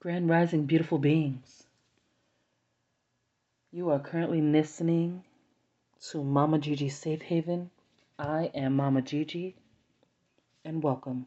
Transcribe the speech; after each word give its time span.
Grand 0.00 0.28
Rising, 0.30 0.64
beautiful 0.64 0.96
beings. 0.96 1.64
You 3.70 3.90
are 3.90 3.98
currently 3.98 4.40
listening 4.40 5.24
to 6.08 6.24
Mama 6.24 6.58
Gigi's 6.58 6.96
Safe 6.96 7.20
Haven. 7.20 7.70
I 8.18 8.50
am 8.54 8.76
Mama 8.76 9.02
Gigi, 9.02 9.56
and 10.64 10.82
welcome. 10.82 11.26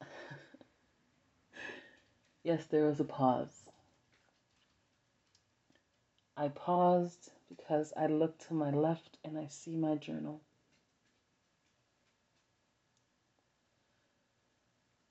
yes, 2.42 2.66
there 2.66 2.86
was 2.86 2.98
a 2.98 3.04
pause. 3.04 3.62
I 6.36 6.48
paused 6.48 7.30
because 7.48 7.92
I 7.96 8.06
look 8.08 8.36
to 8.48 8.54
my 8.54 8.72
left 8.72 9.18
and 9.24 9.38
I 9.38 9.46
see 9.46 9.76
my 9.76 9.94
journal. 9.94 10.40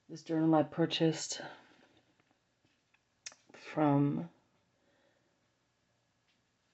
This 0.10 0.22
journal 0.22 0.56
I 0.56 0.64
purchased 0.64 1.42
from 3.52 4.30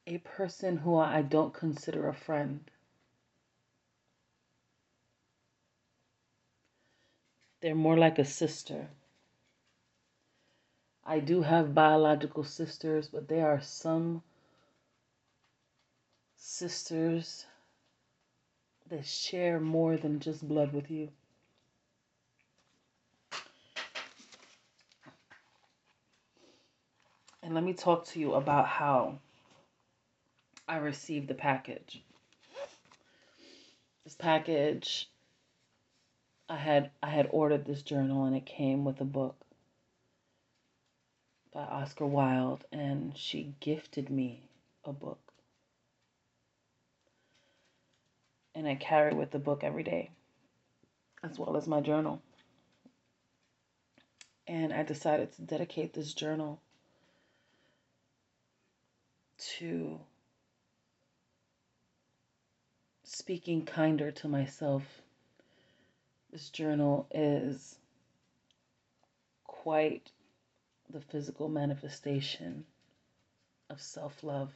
a 0.05 0.19
person 0.19 0.77
who 0.77 0.97
I 0.97 1.23
don't 1.23 1.51
consider 1.51 2.07
a 2.07 2.13
friend. 2.13 2.69
They're 7.61 7.73
more 7.73 7.97
like 7.97 8.19
a 8.19 8.25
sister. 8.25 8.89
I 11.03 11.19
do 11.19 11.41
have 11.41 11.73
biological 11.73 12.43
sisters, 12.43 13.07
but 13.07 13.27
there 13.27 13.47
are 13.47 13.61
some 13.61 14.21
sisters 16.35 17.47
that 18.89 19.07
share 19.07 19.59
more 19.59 19.97
than 19.97 20.19
just 20.19 20.47
blood 20.47 20.71
with 20.71 20.91
you. 20.91 21.09
Let 27.53 27.63
me 27.63 27.73
talk 27.73 28.05
to 28.07 28.19
you 28.19 28.33
about 28.33 28.65
how 28.65 29.19
I 30.67 30.77
received 30.77 31.27
the 31.27 31.35
package. 31.35 32.01
This 34.03 34.15
package 34.15 35.07
I 36.49 36.57
had 36.57 36.89
I 37.03 37.11
had 37.11 37.29
ordered 37.29 37.65
this 37.65 37.83
journal 37.83 38.25
and 38.25 38.35
it 38.35 38.47
came 38.47 38.83
with 38.83 38.99
a 39.01 39.05
book 39.05 39.35
by 41.53 41.61
Oscar 41.61 42.07
Wilde 42.07 42.65
and 42.71 43.15
she 43.15 43.53
gifted 43.59 44.09
me 44.09 44.49
a 44.83 44.91
book. 44.91 45.19
And 48.55 48.67
I 48.67 48.73
carry 48.73 49.13
with 49.13 49.29
the 49.29 49.37
book 49.37 49.63
every 49.63 49.83
day 49.83 50.09
as 51.23 51.37
well 51.37 51.55
as 51.55 51.67
my 51.67 51.81
journal. 51.81 52.19
And 54.47 54.73
I 54.73 54.81
decided 54.81 55.33
to 55.33 55.43
dedicate 55.43 55.93
this 55.93 56.15
journal 56.15 56.59
to 59.57 59.99
speaking 63.03 63.65
kinder 63.65 64.11
to 64.11 64.27
myself. 64.27 64.83
This 66.31 66.49
journal 66.49 67.07
is 67.11 67.77
quite 69.45 70.11
the 70.89 71.01
physical 71.01 71.47
manifestation 71.47 72.65
of 73.69 73.81
self 73.81 74.23
love. 74.23 74.51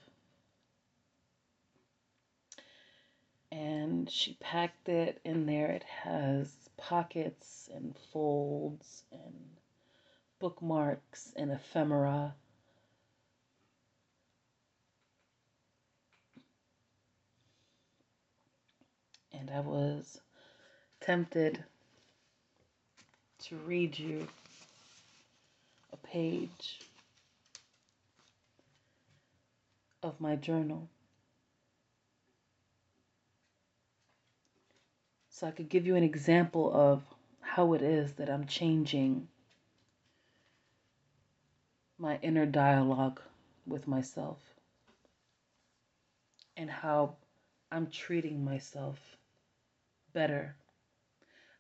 And 3.52 4.09
she 4.09 4.35
packed 4.39 4.89
it 4.89 5.21
in 5.23 5.45
there. 5.45 5.71
It 5.71 5.83
has 5.83 6.52
pockets 6.77 7.69
and 7.73 7.95
folds 8.11 9.03
and 9.11 9.58
bookmarks 10.39 11.33
and 11.35 11.52
ephemera 11.52 12.35
and 19.39 19.52
I 19.52 19.59
was 19.59 20.20
tempted 20.99 21.64
to 23.45 23.55
read 23.58 23.98
you 23.98 24.27
a 25.93 25.98
page 25.98 26.80
of 30.02 30.20
my 30.20 30.36
journal. 30.36 30.89
So 35.30 35.47
I 35.47 35.52
could 35.52 35.70
give 35.70 35.86
you 35.86 35.95
an 35.95 36.03
example 36.03 36.71
of 36.73 37.03
how 37.42 37.73
it 37.73 37.81
is 37.81 38.14
that 38.14 38.30
I'm 38.30 38.47
changing 38.47 39.27
my 41.99 42.20
inner 42.21 42.45
dialogue 42.45 43.21
with 43.65 43.87
myself 43.87 44.39
and 46.55 46.70
how 46.70 47.15
I'm 47.71 47.87
treating 47.87 48.43
myself 48.43 49.17
better, 50.17 50.55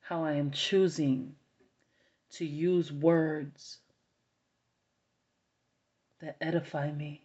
how 0.01 0.23
I 0.23 0.31
am 0.31 0.49
choosing 0.49 1.35
to 2.31 2.43
use 2.43 2.91
words 2.91 3.77
that 6.21 6.37
edify 6.41 6.91
me, 6.91 7.21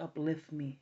uplift 0.00 0.50
me. 0.50 0.80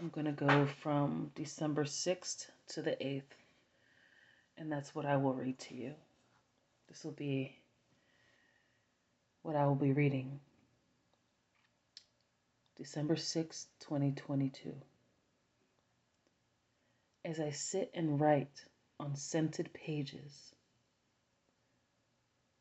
I'm 0.00 0.08
going 0.08 0.26
to 0.26 0.32
go 0.32 0.66
from 0.82 1.30
December 1.36 1.84
6th 1.84 2.46
to 2.70 2.82
the 2.82 2.96
8th, 3.00 3.22
and 4.58 4.72
that's 4.72 4.92
what 4.92 5.06
I 5.06 5.16
will 5.18 5.34
read 5.34 5.60
to 5.60 5.76
you. 5.76 5.94
This 6.88 7.04
will 7.04 7.12
be 7.12 7.54
what 9.42 9.54
I 9.54 9.66
will 9.66 9.76
be 9.76 9.92
reading. 9.92 10.40
December 12.80 13.14
6, 13.14 13.66
2022. 13.80 14.74
As 17.26 17.38
I 17.38 17.50
sit 17.50 17.90
and 17.92 18.18
write 18.18 18.64
on 18.98 19.16
scented 19.16 19.70
pages, 19.74 20.54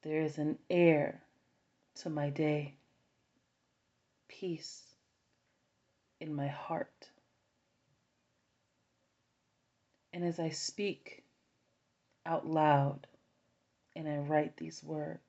there 0.03 0.22
is 0.22 0.38
an 0.38 0.57
air 0.69 1.22
to 2.02 2.09
my 2.09 2.31
day, 2.31 2.75
peace 4.28 4.81
in 6.19 6.36
my 6.36 6.47
heart. 6.47 7.09
And 10.12 10.25
as 10.25 10.38
I 10.38 10.50
speak 10.50 11.24
out 12.25 12.46
loud 12.46 13.07
and 13.96 14.06
I 14.06 14.18
write 14.18 14.57
these 14.57 14.84
words, 14.84 15.22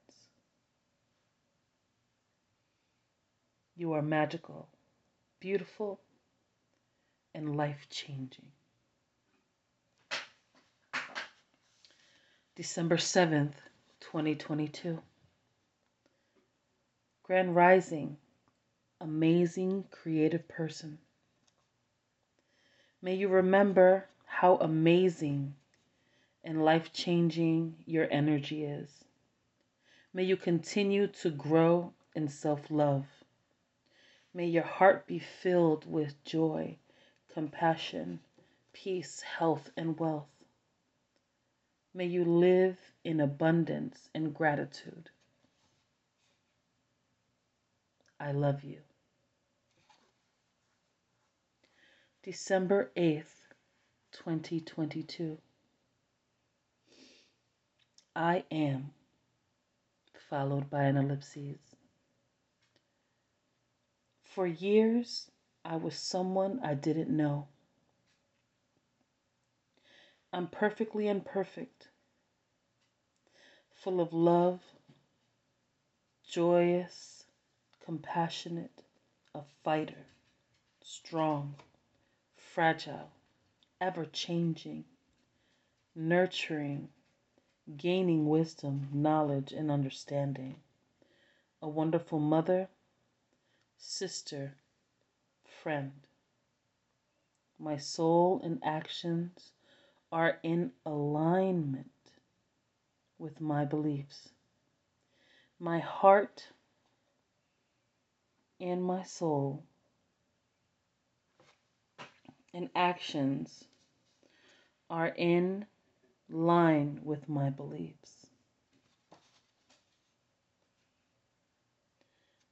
you 3.76 3.92
are 3.92 4.02
magical 4.02 4.68
beautiful, 5.40 5.98
and 7.34 7.56
life 7.56 7.86
changing. 7.88 8.46
December 12.54 12.98
7th, 12.98 13.54
2022. 14.00 15.00
Grand 17.22 17.56
Rising, 17.56 18.18
amazing 19.00 19.84
creative 19.90 20.46
person. 20.46 20.98
May 23.00 23.14
you 23.14 23.28
remember 23.28 24.06
how 24.26 24.56
amazing 24.56 25.54
and 26.44 26.64
life 26.64 26.92
changing 26.92 27.76
your 27.86 28.06
energy 28.10 28.64
is. 28.64 28.90
May 30.12 30.24
you 30.24 30.36
continue 30.36 31.06
to 31.06 31.30
grow 31.30 31.92
in 32.14 32.28
self 32.28 32.70
love. 32.70 33.06
May 34.32 34.46
your 34.46 34.64
heart 34.64 35.06
be 35.06 35.18
filled 35.18 35.90
with 35.90 36.22
joy, 36.24 36.78
compassion, 37.32 38.20
peace, 38.72 39.20
health, 39.20 39.70
and 39.76 39.98
wealth. 39.98 40.28
May 41.92 42.06
you 42.06 42.24
live 42.24 42.78
in 43.02 43.20
abundance 43.20 44.08
and 44.14 44.32
gratitude. 44.32 45.10
I 48.20 48.32
love 48.32 48.62
you. 48.62 48.78
December 52.22 52.92
8th, 52.96 53.48
2022. 54.12 55.38
I 58.14 58.44
am, 58.52 58.92
followed 60.28 60.70
by 60.70 60.84
an 60.84 60.96
ellipses. 60.96 61.58
For 64.30 64.46
years, 64.46 65.28
I 65.64 65.74
was 65.74 65.96
someone 65.96 66.60
I 66.62 66.74
didn't 66.74 67.10
know. 67.10 67.48
I'm 70.32 70.46
perfectly 70.46 71.08
imperfect, 71.08 71.88
full 73.74 74.00
of 74.00 74.12
love, 74.12 74.60
joyous, 76.24 77.24
compassionate, 77.84 78.84
a 79.34 79.42
fighter. 79.64 80.06
strong, 80.80 81.56
fragile, 82.36 83.10
ever 83.80 84.04
changing, 84.06 84.84
nurturing, 85.96 86.88
gaining 87.76 88.28
wisdom, 88.28 88.90
knowledge, 88.92 89.52
and 89.52 89.72
understanding. 89.72 90.54
A 91.60 91.68
wonderful 91.68 92.20
mother, 92.20 92.68
sister, 93.80 94.54
friend. 95.62 95.92
My 97.58 97.78
soul 97.78 98.40
and 98.44 98.60
actions 98.62 99.52
are 100.12 100.38
in 100.42 100.72
alignment 100.84 101.90
with 103.18 103.40
my 103.40 103.64
beliefs. 103.64 104.28
My 105.58 105.78
heart 105.78 106.48
and 108.60 108.84
my 108.84 109.02
soul 109.02 109.64
and 112.52 112.68
actions 112.74 113.64
are 114.90 115.08
in 115.16 115.66
line 116.28 117.00
with 117.02 117.28
my 117.28 117.48
beliefs. 117.50 118.19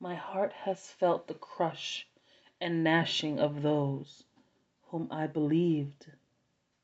My 0.01 0.15
heart 0.15 0.53
has 0.53 0.93
felt 0.93 1.27
the 1.27 1.35
crush 1.35 2.07
and 2.61 2.85
gnashing 2.85 3.41
of 3.41 3.63
those 3.63 4.25
whom 4.91 5.09
I 5.11 5.27
believed 5.27 6.13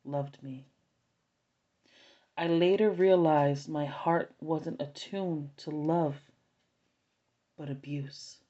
loved 0.05 0.43
me. 0.43 0.67
I 2.37 2.49
later 2.49 2.91
realized 2.91 3.69
my 3.69 3.87
heart 3.87 4.35
wasn't 4.41 4.83
attuned 4.83 5.57
to 5.59 5.71
love, 5.71 6.17
but 7.57 7.71
abuse. 7.71 8.41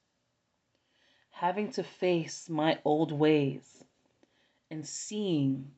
Having 1.31 1.73
to 1.73 1.83
face 1.83 2.49
my 2.49 2.81
old 2.87 3.13
ways 3.13 3.85
and 4.71 4.87
seeing 4.87 5.75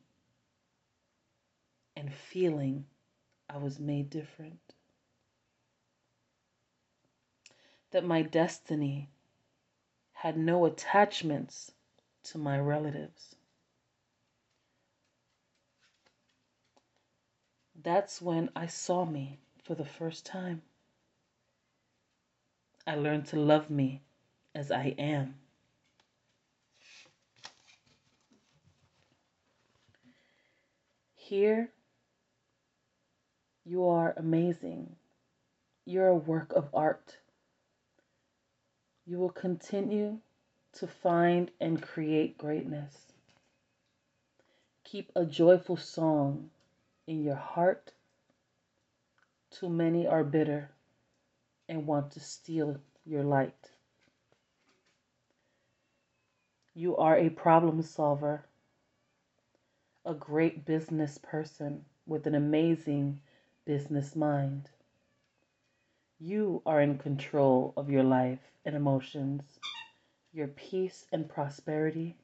and 1.96 2.14
feeling 2.14 2.86
I 3.48 3.56
was 3.56 3.80
made 3.80 4.10
different. 4.10 4.75
That 7.92 8.04
my 8.04 8.22
destiny 8.22 9.10
had 10.12 10.36
no 10.36 10.66
attachments 10.66 11.72
to 12.24 12.38
my 12.38 12.58
relatives. 12.58 13.36
That's 17.82 18.20
when 18.20 18.50
I 18.56 18.66
saw 18.66 19.04
me 19.04 19.38
for 19.62 19.74
the 19.74 19.84
first 19.84 20.26
time. 20.26 20.62
I 22.86 22.94
learned 22.94 23.26
to 23.26 23.36
love 23.36 23.70
me 23.70 24.02
as 24.54 24.70
I 24.70 24.94
am. 24.98 25.34
Here, 31.14 31.70
you 33.64 33.86
are 33.86 34.14
amazing. 34.16 34.96
You're 35.84 36.08
a 36.08 36.14
work 36.14 36.52
of 36.52 36.68
art. 36.72 37.18
You 39.08 39.18
will 39.18 39.30
continue 39.30 40.18
to 40.74 40.86
find 40.88 41.52
and 41.60 41.80
create 41.80 42.36
greatness. 42.36 43.12
Keep 44.82 45.12
a 45.14 45.24
joyful 45.24 45.76
song 45.76 46.50
in 47.06 47.22
your 47.22 47.36
heart. 47.36 47.92
Too 49.52 49.68
many 49.68 50.08
are 50.08 50.24
bitter 50.24 50.70
and 51.68 51.86
want 51.86 52.10
to 52.12 52.20
steal 52.20 52.78
your 53.04 53.22
light. 53.22 53.70
You 56.74 56.96
are 56.96 57.16
a 57.16 57.30
problem 57.30 57.82
solver, 57.82 58.44
a 60.04 60.14
great 60.14 60.66
business 60.66 61.16
person 61.18 61.84
with 62.06 62.26
an 62.26 62.34
amazing 62.34 63.20
business 63.64 64.16
mind. 64.16 64.68
You 66.18 66.62
are 66.64 66.80
in 66.80 66.96
control 66.96 67.74
of 67.76 67.90
your 67.90 68.02
life 68.02 68.38
and 68.64 68.74
emotions, 68.74 69.60
your 70.32 70.48
peace 70.48 71.04
and 71.12 71.28
prosperity. 71.28 72.16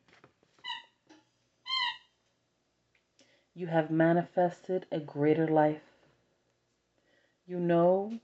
You 3.54 3.66
have 3.66 3.90
manifested 3.90 4.86
a 4.90 4.98
greater 4.98 5.46
life. 5.46 5.82
You 7.46 7.60
know 7.60 8.18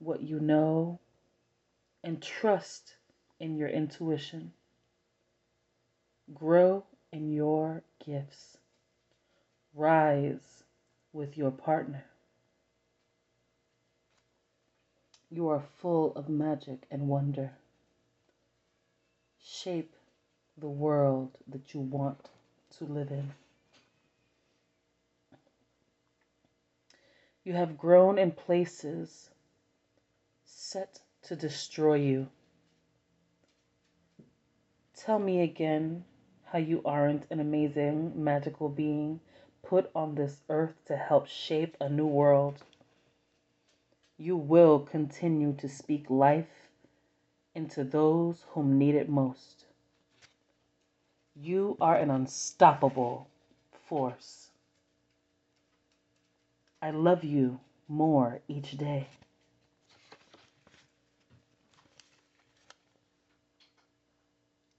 what 0.00 0.22
you 0.22 0.40
know 0.40 0.98
and 2.02 2.20
trust 2.20 2.96
in 3.38 3.56
your 3.56 3.68
intuition. 3.68 4.52
Grow 6.34 6.84
in 7.12 7.30
your 7.30 7.84
gifts. 8.04 8.58
Rise 9.72 10.64
with 11.12 11.36
your 11.36 11.52
partner. 11.52 12.04
You 15.30 15.48
are 15.48 15.64
full 15.78 16.14
of 16.14 16.28
magic 16.28 16.86
and 16.90 17.08
wonder. 17.08 17.52
Shape 19.42 19.94
the 20.56 20.68
world 20.68 21.36
that 21.48 21.74
you 21.74 21.80
want 21.80 22.30
to 22.78 22.84
live 22.84 23.10
in. 23.10 23.32
You 27.44 27.52
have 27.54 27.78
grown 27.78 28.18
in 28.18 28.32
places 28.32 29.30
set 30.44 31.00
to 31.22 31.36
destroy 31.36 31.94
you. 31.94 32.28
Tell 34.96 35.18
me 35.18 35.42
again 35.42 36.04
how 36.44 36.58
you 36.58 36.82
aren't 36.84 37.30
an 37.30 37.40
amazing, 37.40 38.12
magical 38.22 38.68
being 38.68 39.20
put 39.62 39.90
on 39.94 40.14
this 40.14 40.40
earth 40.48 40.74
to 40.86 40.96
help 40.96 41.26
shape 41.26 41.76
a 41.80 41.88
new 41.88 42.06
world. 42.06 42.62
You 44.18 44.36
will 44.36 44.80
continue 44.80 45.52
to 45.58 45.68
speak 45.68 46.08
life 46.08 46.70
into 47.54 47.84
those 47.84 48.44
whom 48.50 48.78
need 48.78 48.94
it 48.94 49.08
most. 49.08 49.66
You 51.34 51.76
are 51.80 51.96
an 51.96 52.10
unstoppable 52.10 53.28
force. 53.88 54.50
I 56.80 56.90
love 56.90 57.24
you 57.24 57.60
more 57.88 58.40
each 58.48 58.78
day. 58.78 59.06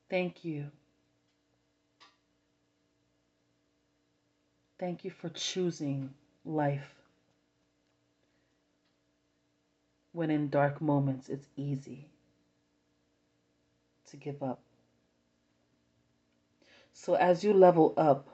Thank 0.10 0.46
you. 0.46 0.72
Thank 4.80 5.04
you 5.04 5.12
for 5.12 5.30
choosing 5.30 6.14
life. 6.46 6.97
When 10.18 10.32
in 10.32 10.50
dark 10.50 10.82
moments, 10.82 11.30
it's 11.30 11.46
easy 11.56 12.08
to 14.10 14.18
give 14.18 14.42
up. 14.42 14.60
So, 16.92 17.14
as 17.14 17.44
you 17.44 17.54
level 17.54 17.94
up, 17.98 18.28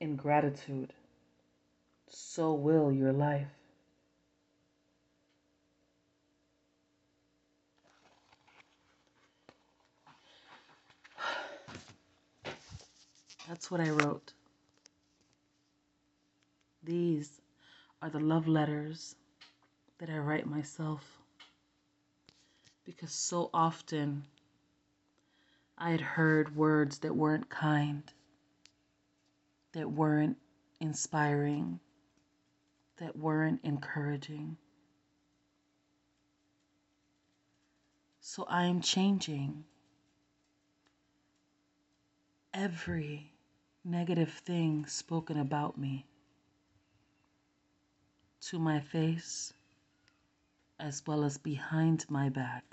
in 0.00 0.16
gratitude, 0.16 0.94
so 2.08 2.54
will 2.54 2.90
your 2.90 3.12
life. 3.12 3.46
That's 13.46 13.70
what 13.70 13.82
I 13.82 13.90
wrote. 13.90 14.32
These 16.82 17.42
are 18.04 18.10
the 18.10 18.20
love 18.20 18.46
letters 18.46 19.16
that 19.96 20.10
I 20.10 20.18
write 20.18 20.46
myself 20.46 21.20
because 22.84 23.10
so 23.10 23.48
often 23.54 24.26
I 25.78 25.92
had 25.92 26.02
heard 26.02 26.54
words 26.54 26.98
that 26.98 27.16
weren't 27.16 27.48
kind 27.48 28.02
that 29.72 29.90
weren't 29.90 30.36
inspiring, 30.80 31.80
that 32.98 33.16
weren't 33.16 33.60
encouraging. 33.64 34.58
So 38.20 38.44
I 38.50 38.66
am 38.66 38.82
changing. 38.82 39.64
Every 42.52 43.32
negative 43.82 44.30
thing 44.44 44.84
spoken 44.84 45.38
about 45.38 45.78
me 45.78 46.04
to 48.48 48.58
my 48.58 48.78
face 48.78 49.54
as 50.78 51.02
well 51.06 51.24
as 51.24 51.38
behind 51.38 52.04
my 52.10 52.28
back. 52.28 52.64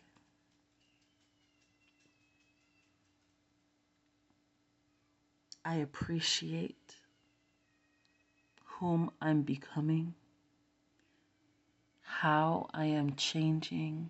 I 5.64 5.76
appreciate 5.76 6.96
whom 8.66 9.12
I'm 9.22 9.44
becoming, 9.44 10.16
how 12.02 12.68
I 12.74 12.86
am 12.86 13.16
changing, 13.16 14.10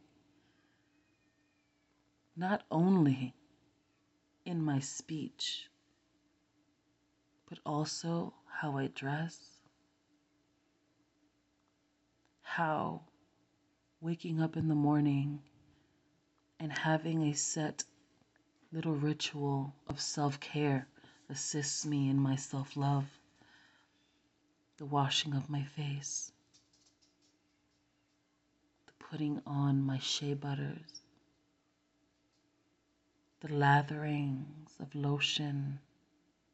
not 2.35 2.63
only 2.71 3.35
in 4.45 4.63
my 4.63 4.79
speech, 4.79 5.69
but 7.47 7.59
also 7.65 8.33
how 8.49 8.77
I 8.77 8.87
dress, 8.87 9.50
how 12.55 12.99
waking 14.01 14.41
up 14.41 14.57
in 14.57 14.67
the 14.67 14.75
morning 14.75 15.41
and 16.59 16.77
having 16.79 17.23
a 17.23 17.33
set 17.33 17.81
little 18.73 18.93
ritual 18.93 19.73
of 19.87 20.01
self 20.01 20.37
care 20.41 20.85
assists 21.29 21.85
me 21.85 22.09
in 22.09 22.19
my 22.19 22.35
self 22.35 22.75
love, 22.75 23.05
the 24.75 24.85
washing 24.85 25.33
of 25.33 25.49
my 25.49 25.63
face, 25.63 26.33
the 28.85 28.93
putting 28.99 29.41
on 29.45 29.81
my 29.81 29.97
shea 29.99 30.33
butters, 30.33 31.01
the 33.39 33.47
latherings 33.47 34.77
of 34.81 34.93
lotion 34.93 35.79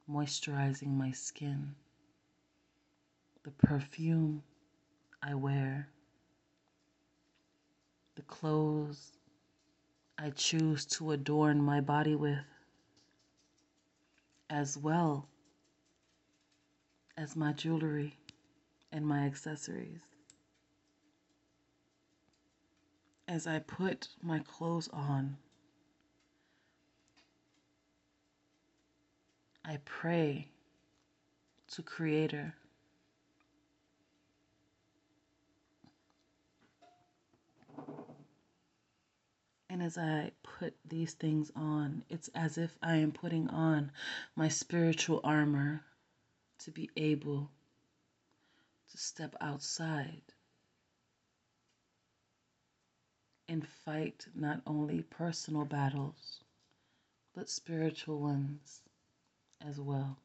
moisturizing 0.07 0.95
my 0.95 1.09
skin, 1.11 1.73
the 3.41 3.51
perfume 3.51 4.43
I 5.21 5.33
wear, 5.33 5.89
the 8.15 8.21
clothes 8.23 9.13
I 10.17 10.31
choose 10.31 10.85
to 10.85 11.11
adorn 11.11 11.61
my 11.61 11.81
body 11.81 12.15
with, 12.15 12.45
as 14.49 14.77
well 14.77 15.27
as 17.17 17.35
my 17.35 17.53
jewelry 17.53 18.17
and 18.91 19.05
my 19.05 19.25
accessories. 19.25 19.99
As 23.27 23.45
I 23.45 23.59
put 23.59 24.07
my 24.21 24.39
clothes 24.39 24.87
on, 24.93 25.37
I 29.65 29.79
pray 29.83 30.47
to 31.71 31.81
Creator. 31.81 32.55
As 39.87 39.97
I 39.97 40.31
put 40.43 40.75
these 40.83 41.13
things 41.13 41.49
on, 41.55 42.03
it's 42.09 42.27
as 42.35 42.57
if 42.57 42.77
I 42.83 42.97
am 42.97 43.13
putting 43.13 43.47
on 43.47 43.93
my 44.35 44.49
spiritual 44.49 45.21
armor 45.23 45.85
to 46.59 46.71
be 46.71 46.89
able 46.97 47.49
to 48.91 48.97
step 48.97 49.33
outside 49.39 50.23
and 53.47 53.65
fight 53.65 54.27
not 54.35 54.61
only 54.67 55.03
personal 55.03 55.63
battles, 55.63 56.41
but 57.33 57.49
spiritual 57.49 58.19
ones 58.19 58.81
as 59.65 59.79
well. 59.79 60.17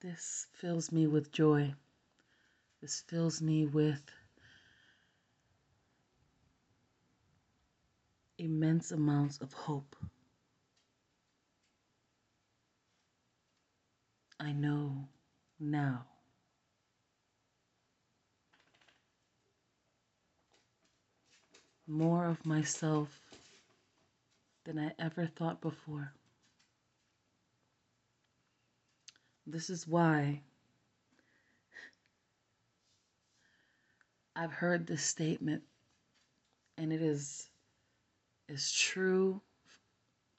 This 0.00 0.46
fills 0.54 0.90
me 0.90 1.06
with 1.06 1.30
joy. 1.30 1.74
This 2.80 3.02
fills 3.02 3.42
me 3.42 3.66
with 3.66 4.02
immense 8.38 8.92
amounts 8.92 9.36
of 9.42 9.52
hope. 9.52 9.94
I 14.38 14.52
know 14.52 15.06
now 15.58 16.06
more 21.86 22.24
of 22.24 22.46
myself 22.46 23.20
than 24.64 24.78
I 24.78 24.92
ever 24.98 25.26
thought 25.26 25.60
before. 25.60 26.14
This 29.50 29.68
is 29.68 29.84
why 29.88 30.42
I've 34.36 34.52
heard 34.52 34.86
this 34.86 35.02
statement 35.02 35.64
and 36.78 36.92
it 36.92 37.02
is 37.02 37.50
as 38.48 38.70
true 38.70 39.40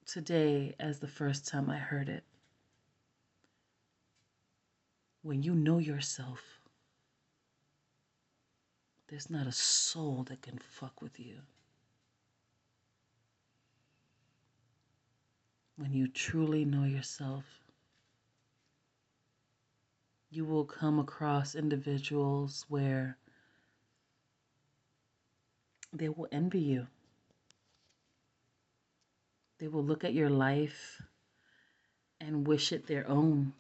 today 0.06 0.75
as 0.80 1.00
the 1.00 1.10
first 1.10 1.46
time 1.46 1.70
I 1.70 1.77
heard 1.77 2.08
it. 2.08 2.24
When 5.24 5.44
you 5.44 5.56
know 5.56 5.80
yourself, 5.80 6.62
there's 9.10 9.30
not 9.30 9.46
a 9.46 9.51
soul 9.51 10.24
that 10.30 10.41
can 10.41 10.58
fuck 10.58 11.01
with 11.01 11.20
you. 11.20 11.36
When 15.75 15.91
you 15.91 16.08
truly 16.08 16.63
know 16.63 16.86
yourself, 16.86 17.61
you 20.32 20.46
will 20.46 20.64
come 20.64 20.98
across 20.98 21.56
individuals 21.56 22.66
where 22.70 23.18
they 25.92 26.08
will 26.08 26.28
envy 26.32 26.62
you. 26.62 26.88
They 29.60 29.68
will 29.68 29.84
look 29.84 30.06
at 30.06 30.14
your 30.14 30.30
life 30.30 31.02
and 32.22 32.48
wish 32.48 32.72
it 32.72 32.88
their 32.88 33.08
own. 33.10 33.52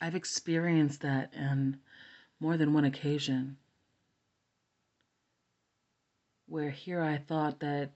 I've 0.00 0.14
experienced 0.14 1.00
that 1.02 1.32
on 1.36 1.78
more 2.38 2.56
than 2.56 2.72
one 2.72 2.84
occasion 2.84 3.56
where 6.46 6.70
here 6.70 7.02
I 7.02 7.16
thought 7.16 7.60
that 7.60 7.90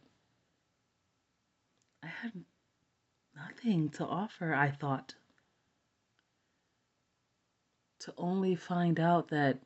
I 2.03 2.07
had 2.07 2.33
nothing 3.37 3.91
to 3.91 4.05
offer, 4.05 4.53
I 4.53 4.71
thought. 4.71 5.15
To 8.01 8.15
only 8.17 8.55
find 8.55 9.01
out 9.01 9.29
that 9.29 9.59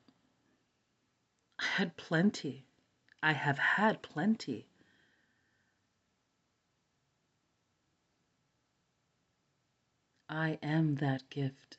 I 1.58 1.64
had 1.64 1.96
plenty. 1.96 2.64
I 3.22 3.32
have 3.32 3.58
had 3.58 4.02
plenty. 4.02 4.66
I 10.28 10.58
am 10.62 10.94
that 10.96 11.28
gift. 11.28 11.76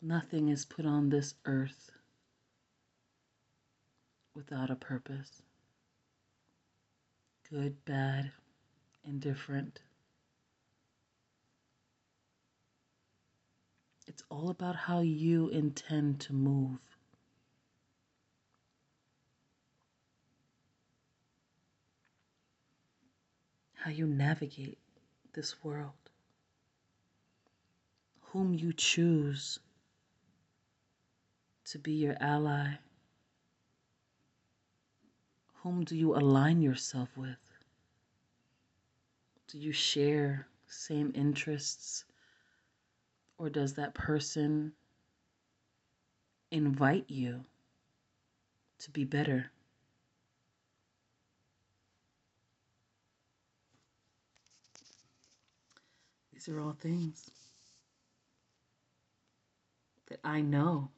Nothing 0.00 0.48
is 0.48 0.64
put 0.64 0.86
on 0.86 1.08
this 1.08 1.34
earth 1.44 1.90
without 4.32 4.70
a 4.70 4.76
purpose. 4.76 5.42
Good, 7.50 7.84
bad, 7.84 8.30
indifferent. 9.04 9.80
It's 14.06 14.22
all 14.30 14.50
about 14.50 14.76
how 14.76 15.00
you 15.00 15.48
intend 15.48 16.20
to 16.20 16.32
move. 16.32 16.78
How 23.74 23.90
you 23.90 24.06
navigate 24.06 24.78
this 25.32 25.62
world. 25.62 25.92
Whom 28.32 28.54
you 28.54 28.72
choose 28.72 29.58
to 31.66 31.78
be 31.78 31.92
your 31.92 32.16
ally? 32.20 32.78
Whom 35.62 35.84
do 35.84 35.96
you 35.96 36.14
align 36.14 36.62
yourself 36.62 37.08
with? 37.16 37.38
Do 39.48 39.58
you 39.58 39.72
share 39.72 40.48
same 40.68 41.12
interests? 41.14 42.05
Or 43.38 43.50
does 43.50 43.74
that 43.74 43.94
person 43.94 44.72
invite 46.50 47.04
you 47.08 47.44
to 48.78 48.90
be 48.90 49.04
better? 49.04 49.50
These 56.32 56.48
are 56.48 56.60
all 56.60 56.72
things 56.72 57.30
that 60.08 60.20
I 60.24 60.40
know 60.40 60.90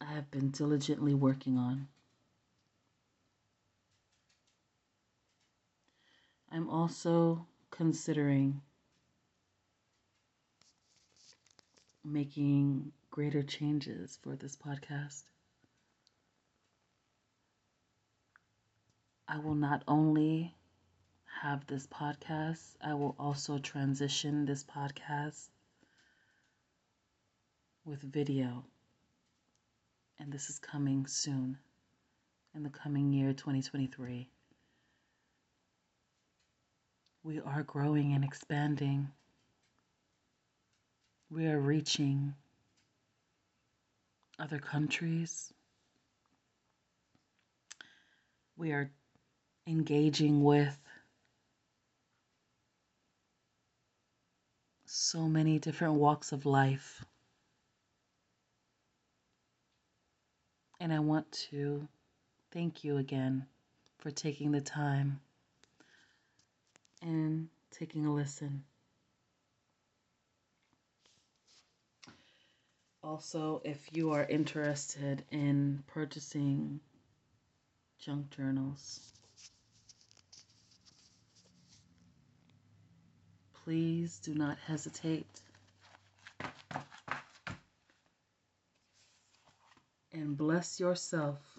I 0.00 0.06
have 0.06 0.30
been 0.30 0.50
diligently 0.50 1.14
working 1.14 1.56
on. 1.56 1.88
I'm 6.54 6.68
also 6.68 7.46
considering 7.70 8.60
making 12.04 12.92
greater 13.10 13.42
changes 13.42 14.18
for 14.22 14.36
this 14.36 14.54
podcast. 14.54 15.22
I 19.26 19.38
will 19.38 19.54
not 19.54 19.82
only 19.88 20.54
have 21.40 21.66
this 21.66 21.86
podcast, 21.86 22.76
I 22.82 22.92
will 22.92 23.16
also 23.18 23.56
transition 23.56 24.44
this 24.44 24.62
podcast 24.62 25.48
with 27.86 28.02
video. 28.02 28.66
And 30.18 30.30
this 30.30 30.50
is 30.50 30.58
coming 30.58 31.06
soon 31.06 31.56
in 32.54 32.62
the 32.62 32.68
coming 32.68 33.10
year 33.10 33.32
2023. 33.32 34.28
We 37.24 37.40
are 37.40 37.62
growing 37.62 38.14
and 38.14 38.24
expanding. 38.24 39.12
We 41.30 41.46
are 41.46 41.60
reaching 41.60 42.34
other 44.40 44.58
countries. 44.58 45.52
We 48.56 48.72
are 48.72 48.90
engaging 49.66 50.42
with 50.42 50.76
so 54.84 55.28
many 55.28 55.60
different 55.60 55.94
walks 55.94 56.32
of 56.32 56.44
life. 56.44 57.04
And 60.80 60.92
I 60.92 60.98
want 60.98 61.30
to 61.50 61.86
thank 62.50 62.82
you 62.82 62.96
again 62.96 63.46
for 63.98 64.10
taking 64.10 64.50
the 64.50 64.60
time 64.60 65.20
and 67.02 67.48
taking 67.70 68.06
a 68.06 68.12
listen. 68.14 68.64
Also, 73.04 73.60
if 73.64 73.88
you 73.92 74.12
are 74.12 74.24
interested 74.24 75.24
in 75.32 75.82
purchasing 75.88 76.78
junk 77.98 78.30
journals, 78.30 79.12
please 83.64 84.18
do 84.20 84.34
not 84.34 84.56
hesitate. 84.66 85.26
And 90.12 90.36
bless 90.36 90.78
yourself 90.78 91.51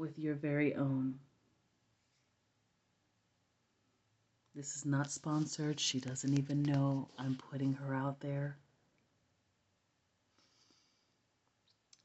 with 0.00 0.18
your 0.18 0.34
very 0.34 0.74
own. 0.74 1.20
This 4.54 4.74
is 4.74 4.86
not 4.86 5.10
sponsored. 5.10 5.78
She 5.78 6.00
doesn't 6.00 6.38
even 6.38 6.62
know 6.62 7.10
I'm 7.18 7.36
putting 7.36 7.74
her 7.74 7.92
out 7.94 8.20
there. 8.20 8.56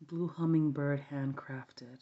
Blue 0.01 0.27
Hummingbird 0.27 1.05
Handcrafted. 1.09 2.01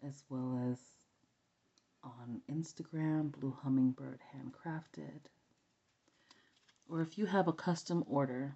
as 0.05 0.23
well 0.29 0.71
as 0.71 0.79
on 2.03 2.41
Instagram, 2.49 3.31
Blue 3.31 3.57
Hummingbird 3.63 4.19
Handcrafted. 4.35 5.21
Or 6.87 7.01
if 7.01 7.17
you 7.17 7.25
have 7.25 7.47
a 7.47 7.53
custom 7.53 8.03
order, 8.07 8.55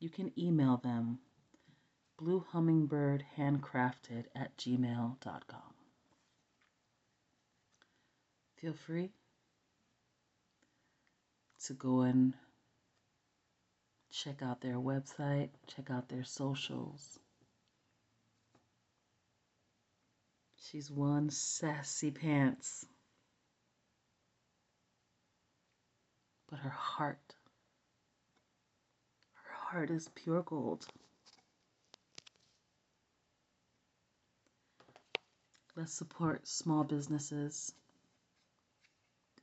you 0.00 0.08
can 0.08 0.32
email 0.38 0.78
them 0.78 1.18
bluehummingbirdhandcrafted 2.20 4.24
at 4.34 4.56
gmail.com. 4.56 5.74
Feel 8.56 8.74
free 8.74 9.12
to 11.64 11.74
go 11.74 12.00
and 12.00 12.34
check 14.10 14.42
out 14.42 14.60
their 14.60 14.76
website, 14.76 15.50
check 15.66 15.90
out 15.90 16.08
their 16.08 16.24
socials. 16.24 17.18
She's 20.56 20.90
one 20.90 21.30
sassy 21.30 22.10
pants. 22.10 22.86
But 26.50 26.58
her 26.58 26.68
heart, 26.68 27.34
her 29.34 29.54
heart 29.54 29.90
is 29.90 30.08
pure 30.14 30.42
gold. 30.42 30.86
Let's 35.76 35.94
support 35.94 36.46
small 36.46 36.82
businesses. 36.84 37.72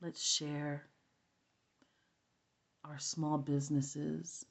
Let's 0.00 0.22
share 0.22 0.84
our 2.84 2.98
small 2.98 3.38
businesses 3.38 4.44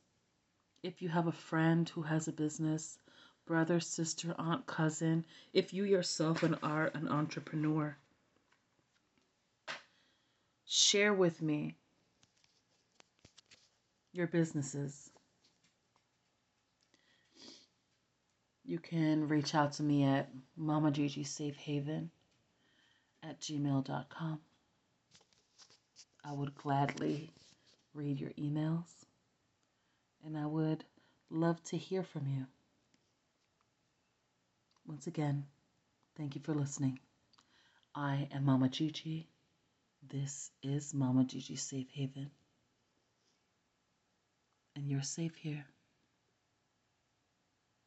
if 0.88 1.02
you 1.02 1.10
have 1.10 1.28
a 1.28 1.34
friend 1.34 1.89
who 1.89 2.02
has 2.02 2.30
a 2.30 2.32
business, 2.32 2.97
brother, 3.45 3.78
sister, 3.78 4.34
aunt, 4.39 4.65
cousin, 4.65 5.26
if 5.52 5.73
you 5.73 5.84
yourself 5.84 6.41
are 6.63 6.91
an 6.93 7.10
entrepreneur, 7.10 7.97
share 10.65 11.13
with 11.13 11.41
me 11.41 11.76
your 14.13 14.28
businesses. 14.28 15.10
You 18.63 18.80
can 18.80 19.28
reach 19.28 19.56
out 19.56 19.73
to 19.73 19.84
me 19.84 20.06
at 20.06 20.30
Mama 20.56 20.91
Gigi 20.91 21.26
Safe 21.26 21.58
Haven 21.58 22.10
at 23.23 23.41
gmail.com. 23.41 24.39
I 26.23 26.32
would 26.32 26.56
gladly 26.56 27.30
read 27.93 28.19
your 28.19 28.32
emails 28.32 29.07
and 30.25 30.38
I 30.38 30.45
would 30.45 30.84
love 31.30 31.62
to 31.65 31.77
hear 31.77 32.03
from 32.03 32.27
you. 32.27 32.45
Once 34.86 35.08
again, 35.08 35.45
thank 36.15 36.36
you 36.36 36.41
for 36.41 36.53
listening. 36.53 36.99
I 37.93 38.27
am 38.32 38.45
Mama 38.45 38.69
Gigi. 38.69 39.27
This 40.08 40.51
is 40.63 40.93
Mama 40.93 41.25
Gigi 41.25 41.56
Safe 41.56 41.89
Haven. 41.91 42.32
And 44.75 44.89
you're 44.89 45.01
safe 45.01 45.36
here. 45.36 45.65